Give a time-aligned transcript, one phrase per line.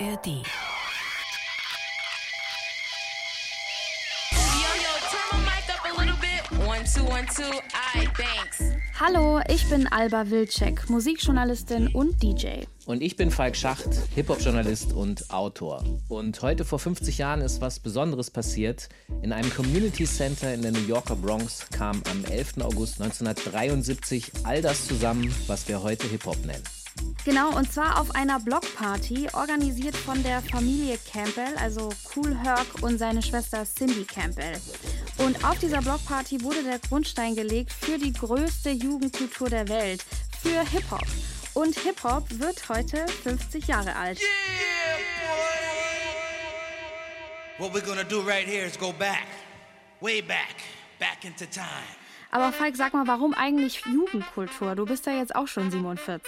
[0.00, 0.42] ARD.
[9.00, 12.64] Hallo, ich bin Alba Wilczek, Musikjournalistin und DJ.
[12.86, 15.82] Und ich bin Falk Schacht, Hip-Hop-Journalist und Autor.
[16.08, 18.88] Und heute vor 50 Jahren ist was Besonderes passiert.
[19.22, 22.58] In einem Community Center in der New Yorker Bronx kam am 11.
[22.58, 26.62] August 1973 all das zusammen, was wir heute Hip-Hop nennen.
[27.28, 32.96] Genau, und zwar auf einer Blockparty, organisiert von der Familie Campbell, also Cool Herc und
[32.96, 34.58] seine Schwester Cindy Campbell.
[35.18, 40.02] Und auf dieser Blockparty wurde der Grundstein gelegt für die größte Jugendkultur der Welt,
[40.40, 41.04] für Hip-Hop.
[41.52, 44.18] Und Hip-Hop wird heute 50 Jahre alt.
[44.18, 44.26] Yeah,
[47.58, 47.66] boy.
[47.66, 49.26] What we're gonna do right here is go back,
[50.00, 50.62] way back,
[50.98, 52.07] back into time.
[52.30, 54.74] Aber Falk, sag mal, warum eigentlich Jugendkultur?
[54.74, 56.22] Du bist ja jetzt auch schon 47.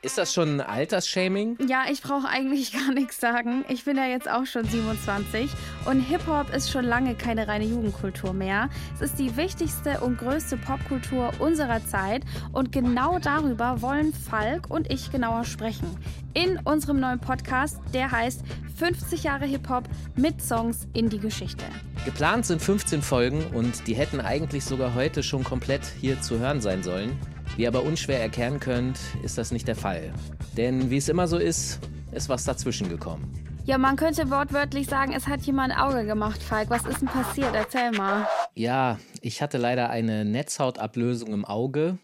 [0.00, 1.58] Ist das schon Altersshaming?
[1.66, 3.64] Ja, ich brauche eigentlich gar nichts sagen.
[3.68, 5.50] Ich bin ja jetzt auch schon 27
[5.86, 8.68] und Hip-Hop ist schon lange keine reine Jugendkultur mehr.
[8.94, 12.22] Es ist die wichtigste und größte Popkultur unserer Zeit
[12.52, 15.88] und genau darüber wollen Falk und ich genauer sprechen.
[16.32, 18.42] In unserem neuen Podcast, der heißt
[18.76, 21.64] 50 Jahre Hip-Hop mit Songs in die Geschichte.
[22.04, 26.60] Geplant sind 15 Folgen und die hätten eigentlich sogar heute schon komplett hier zu hören
[26.60, 27.18] sein sollen.
[27.58, 30.12] Wie ihr aber unschwer erkennen könnt, ist das nicht der Fall.
[30.56, 31.80] Denn wie es immer so ist,
[32.12, 33.34] ist was dazwischen gekommen.
[33.64, 36.70] Ja, man könnte wortwörtlich sagen, es hat jemand ein Auge gemacht, Falk.
[36.70, 37.52] Was ist denn passiert?
[37.56, 38.28] Erzähl mal.
[38.54, 41.98] Ja, ich hatte leider eine Netzhautablösung im Auge.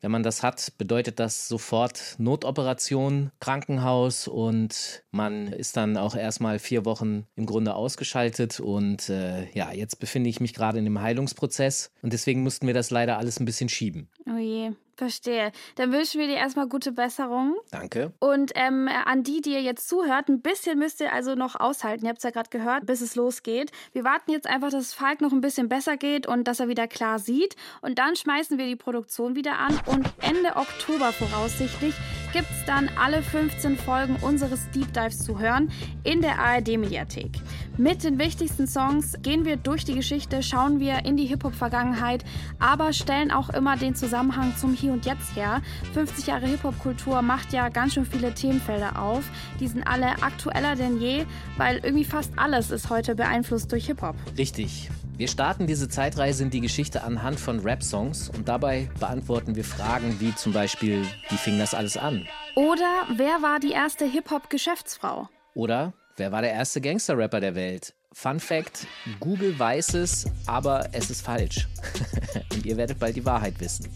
[0.00, 6.58] Wenn man das hat, bedeutet das sofort Notoperation, Krankenhaus und man ist dann auch erstmal
[6.58, 8.58] vier Wochen im Grunde ausgeschaltet.
[8.58, 12.74] Und äh, ja, jetzt befinde ich mich gerade in dem Heilungsprozess und deswegen mussten wir
[12.74, 14.08] das leider alles ein bisschen schieben.
[14.26, 14.72] Oh je.
[14.98, 15.52] Verstehe.
[15.76, 17.54] Dann wünschen wir dir erstmal gute Besserung.
[17.70, 18.12] Danke.
[18.18, 22.04] Und ähm, an die, die ihr jetzt zuhört, ein bisschen müsst ihr also noch aushalten.
[22.04, 23.70] Ihr habt es ja gerade gehört, bis es losgeht.
[23.92, 26.88] Wir warten jetzt einfach, dass Falk noch ein bisschen besser geht und dass er wieder
[26.88, 27.54] klar sieht.
[27.80, 29.78] Und dann schmeißen wir die Produktion wieder an.
[29.86, 31.94] Und Ende Oktober voraussichtlich
[32.32, 35.70] gibt es dann alle 15 Folgen unseres Deep Dives zu hören
[36.04, 37.40] in der ARD-Mediathek.
[37.76, 42.24] Mit den wichtigsten Songs gehen wir durch die Geschichte, schauen wir in die Hip-Hop-Vergangenheit,
[42.58, 45.62] aber stellen auch immer den Zusammenhang zum Hier und Jetzt her.
[45.94, 49.24] 50 Jahre Hip-Hop-Kultur macht ja ganz schön viele Themenfelder auf.
[49.60, 51.24] Die sind alle aktueller denn je,
[51.56, 54.16] weil irgendwie fast alles ist heute beeinflusst durch Hip-Hop.
[54.36, 54.90] Richtig.
[55.18, 60.20] Wir starten diese Zeitreise in die Geschichte anhand von Rap-Songs und dabei beantworten wir Fragen
[60.20, 62.24] wie zum Beispiel, wie fing das alles an?
[62.54, 65.28] Oder wer war die erste Hip-Hop-Geschäftsfrau?
[65.54, 67.94] Oder wer war der erste Gangster-Rapper der Welt?
[68.12, 68.86] Fun Fact:
[69.18, 71.66] Google weiß es, aber es ist falsch.
[72.58, 73.86] Und ihr werdet bald die Wahrheit wissen.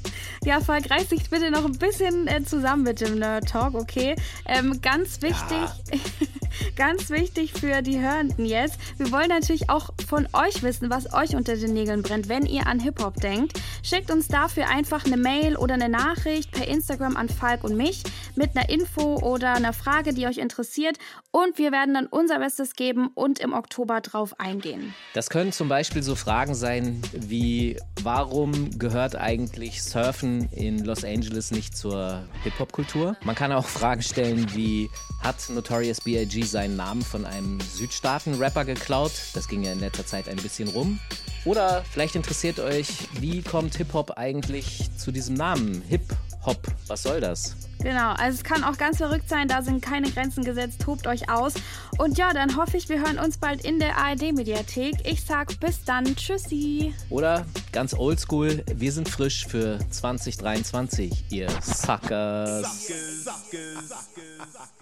[0.45, 4.15] Ja, Falk, reiß dich bitte noch ein bisschen äh, zusammen mit dem Nerd Talk, okay?
[4.47, 5.99] Ähm, ganz wichtig, ja.
[6.77, 8.78] ganz wichtig für die Hörenden jetzt.
[8.99, 12.69] Wir wollen natürlich auch von euch wissen, was euch unter den Nägeln brennt, wenn ihr
[12.69, 13.61] an Hip-Hop denkt.
[13.83, 18.05] Schickt uns dafür einfach eine Mail oder eine Nachricht per Instagram an Falk und mich
[18.37, 20.99] mit einer Info oder einer Frage, die euch interessiert.
[21.33, 24.94] Und wir werden dann unser Bestes geben und im Oktober drauf eingehen.
[25.15, 31.50] Das können zum Beispiel so Fragen sein wie, warum gehört eigentlich Surfen in Los Angeles
[31.50, 33.16] nicht zur Hip-Hop-Kultur?
[33.24, 34.90] Man kann auch Fragen stellen wie,
[35.20, 36.42] hat Notorious B.I.G.
[36.42, 39.12] seinen Namen von einem Südstaaten-Rapper geklaut?
[39.34, 40.98] Das ging ja in letzter Zeit ein bisschen rum.
[41.44, 42.88] Oder vielleicht interessiert euch,
[43.20, 45.82] wie kommt Hip-Hop eigentlich zu diesem Namen?
[46.44, 47.56] Hip-Hop, was soll das?
[47.82, 51.28] Genau, also es kann auch ganz verrückt sein, da sind keine Grenzen gesetzt, tobt euch
[51.28, 51.54] aus.
[51.98, 54.94] Und ja, dann hoffe ich, wir hören uns bald in der ARD-Mediathek.
[55.04, 56.94] Ich sag bis dann, tschüssi.
[57.10, 62.86] Oder ganz oldschool, wir sind frisch für 2023, ihr Suckers.
[62.86, 64.81] Suckers, Suckers, Suckers,